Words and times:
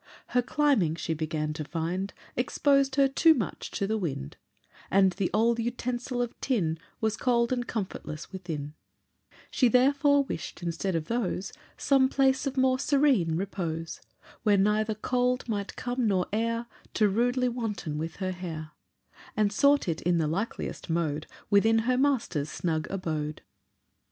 Her 0.29 0.41
climbing, 0.41 0.95
she 0.95 1.13
began 1.13 1.53
to 1.53 1.63
find, 1.63 2.11
Exposed 2.35 2.95
her 2.95 3.07
too 3.07 3.35
much 3.35 3.69
to 3.69 3.85
the 3.85 3.99
wind, 3.99 4.35
And 4.89 5.11
the 5.11 5.29
old 5.31 5.59
utensil 5.59 6.23
of 6.23 6.33
tin 6.41 6.79
Was 6.99 7.15
cold 7.15 7.53
and 7.53 7.67
comfortless 7.67 8.31
within: 8.31 8.73
She 9.51 9.67
therefore 9.67 10.23
wish'd 10.23 10.63
instead 10.63 10.95
of 10.95 11.05
those 11.05 11.53
Some 11.77 12.09
place 12.09 12.47
of 12.47 12.57
more 12.57 12.79
serene 12.79 13.35
repose, 13.37 14.01
Where 14.41 14.57
neither 14.57 14.95
cold 14.95 15.47
might 15.47 15.75
come, 15.75 16.07
nor 16.07 16.25
air 16.33 16.65
Too 16.95 17.07
rudely 17.07 17.47
wanton 17.47 17.99
with 17.99 18.15
her 18.15 18.31
hair, 18.31 18.71
And 19.37 19.53
sought 19.53 19.87
it 19.87 20.01
in 20.01 20.17
the 20.17 20.27
likeliest 20.27 20.89
mode 20.89 21.27
Within 21.51 21.77
her 21.85 21.95
master's 21.95 22.49
snug 22.49 22.87
abode. 22.89 23.43